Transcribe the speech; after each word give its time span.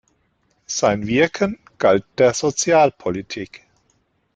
Sein 0.65 1.05
Wirken 1.05 1.59
galt 1.77 2.03
der 2.17 2.33
Sozialpolitik. 2.33 3.67